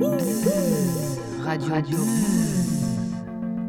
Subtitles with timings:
[0.00, 1.68] Radio.
[1.68, 1.98] radio.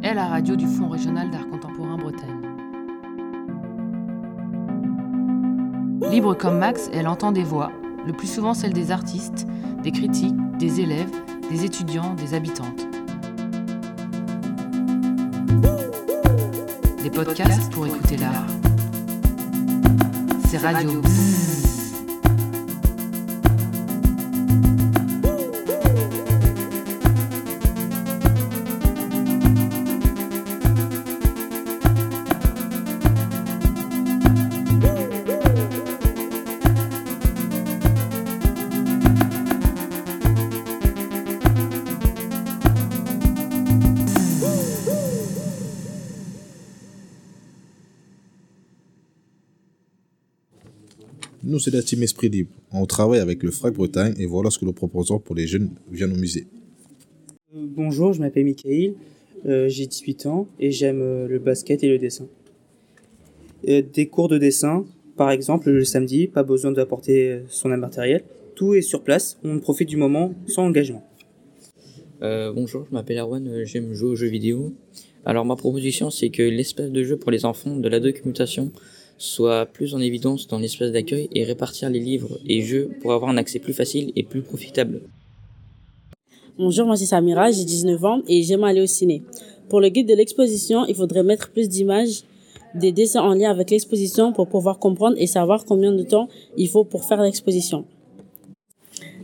[0.02, 2.42] Est la radio du Fonds régional d'art contemporain Bretagne.
[6.10, 7.70] Libre comme Max, elle entend des voix,
[8.06, 9.46] le plus souvent celles des artistes,
[9.84, 11.12] des critiques, des élèves,
[11.50, 12.88] des étudiants, des habitantes.
[17.04, 18.48] Des podcasts pour écouter l'art.
[20.48, 21.02] C'est Radio.
[51.44, 52.52] Nous, c'est la team Esprit Libre.
[52.72, 55.72] On travaille avec le FRAC Bretagne et voilà ce que nous proposons pour les jeunes
[55.90, 56.46] qui viennent au musée.
[57.56, 58.94] Euh, bonjour, je m'appelle Michael,
[59.48, 62.28] euh, j'ai 18 ans et j'aime euh, le basket et le dessin.
[63.66, 64.86] des cours de dessin,
[65.18, 69.90] par exemple le samedi, pas besoin d'apporter son matériel, tout est sur place, on profite
[69.90, 71.04] du moment sans engagement.
[72.22, 74.74] bonjour, je m'appelle Arwan, j'aime jouer aux jeux vidéo.
[75.26, 78.72] Alors ma proposition c'est que l'espace de jeu pour les enfants de la documentation
[79.22, 83.30] soit plus en évidence dans l'espace d'accueil et répartir les livres et jeux pour avoir
[83.30, 85.02] un accès plus facile et plus profitable.
[86.58, 89.22] Bonjour, moi c'est Samira, j'ai 19 ans et j'aime aller au ciné.
[89.70, 92.24] Pour le guide de l'exposition, il faudrait mettre plus d'images,
[92.74, 96.28] des dessins en lien avec l'exposition pour pouvoir comprendre et savoir combien de temps
[96.58, 97.86] il faut pour faire l'exposition.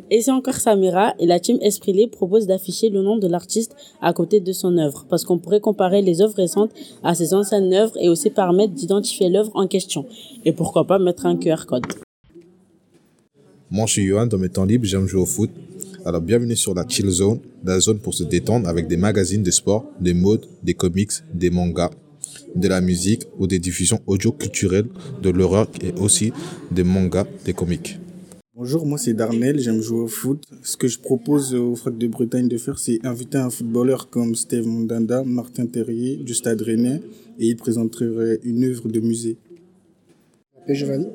[0.10, 3.76] Et c'est encore Samira et la team Esprit Libre propose d'afficher le nom de l'artiste
[4.02, 6.72] à côté de son œuvre parce qu'on pourrait comparer les œuvres récentes
[7.04, 10.06] à ses anciennes œuvres et aussi permettre d'identifier l'œuvre en question.
[10.46, 11.86] Et pourquoi pas mettre un QR code.
[13.70, 15.50] Moi, je suis Johan, dans mes temps libres, j'aime jouer au foot.
[16.06, 19.52] Alors, bienvenue sur la Chill Zone, la zone pour se détendre avec des magazines de
[19.52, 21.92] sport, des modes, des comics, des mangas,
[22.56, 24.88] de la musique ou des diffusions audio-culturelles,
[25.22, 26.32] de l'horreur et aussi
[26.72, 28.00] des mangas, des comics.
[28.60, 30.44] Bonjour, moi c'est Darnell, j'aime jouer au foot.
[30.64, 34.34] Ce que je propose au FRAC de Bretagne de faire, c'est inviter un footballeur comme
[34.34, 37.02] Steve Mondanda, Martin Terrier du Stade Rennais,
[37.38, 39.38] et il présenterait une œuvre de musée.
[40.68, 41.06] Et Giovanni.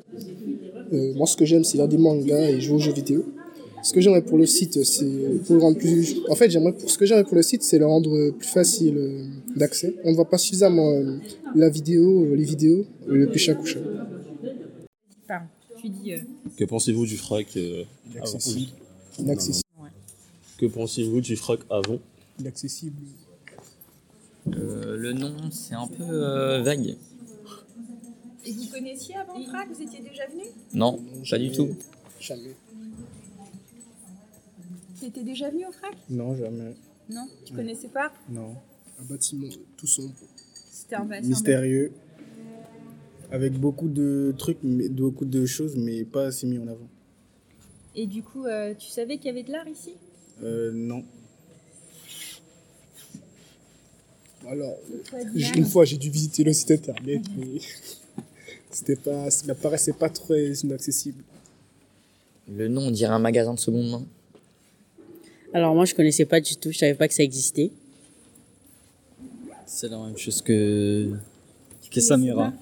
[0.92, 3.24] Euh, moi, ce que j'aime, c'est lire des mangas et jouer aux jeux vidéo.
[3.82, 6.20] Ce que j'aimerais pour le site, c'est pour le rendre plus.
[6.28, 8.96] En fait, j'aimerais pour ce que j'aimerais pour le site, c'est le rendre plus facile
[8.96, 9.24] euh,
[9.56, 9.96] d'accès.
[10.04, 11.16] On ne voit pas suffisamment euh,
[11.56, 13.80] la vidéo, les vidéos, le péché à coucher.
[15.84, 16.18] Euh,
[16.56, 17.84] que pensez-vous du frac euh,
[18.14, 18.72] Inaccessible.
[20.58, 21.98] Que pensez-vous du frac avant
[22.38, 23.02] Inaccessible.
[24.48, 26.96] Euh, le nom, c'est un peu vague.
[28.44, 29.68] Et vous connaissiez avant le frac?
[29.72, 30.44] Vous étiez déjà venu?
[30.72, 31.76] Non, pas du tout.
[32.20, 32.54] Jamais.
[35.00, 35.96] Tu étais déjà venu au frac?
[36.10, 36.74] Non, jamais.
[37.08, 37.26] Non?
[37.44, 38.12] Tu connaissais pas?
[38.28, 38.54] Non.
[39.00, 40.14] Un bâtiment tout sombre.
[40.70, 41.30] C'était un bâtiment.
[41.30, 41.92] Mystérieux
[43.32, 46.88] avec beaucoup de trucs, beaucoup de choses, mais pas assez mis en avant.
[47.96, 49.94] Et du coup, euh, tu savais qu'il y avait de l'art ici?
[50.42, 51.02] Euh, Non.
[54.48, 54.76] Alors,
[55.34, 57.58] une fois, j'ai dû visiter le site internet, mais
[58.70, 61.22] c'était pas, ça m'apparaissait pas très inaccessible.
[62.52, 64.04] Le nom, on dirait un magasin de seconde main.
[65.54, 67.70] Alors moi, je connaissais pas du tout, je savais pas que ça existait.
[69.64, 71.12] C'est la même chose que,
[71.90, 72.52] que Samira.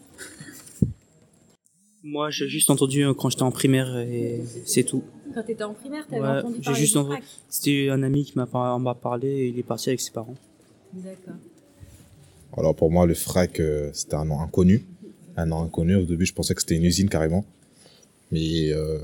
[2.03, 5.05] Moi, j'ai juste entendu euh, quand j'étais en primaire et c'est tout.
[5.34, 7.22] Quand t'étais en primaire, t'avais ouais, entendu parler juste entendu...
[7.49, 10.34] C'était un ami qui m'a parlé et il est parti avec ses parents.
[10.93, 11.34] D'accord.
[12.56, 14.84] Alors pour moi, le frac, euh, c'était un nom inconnu.
[15.37, 15.94] Un nom inconnu.
[15.94, 17.44] Au début, je pensais que c'était une usine carrément.
[18.33, 18.99] Mais euh,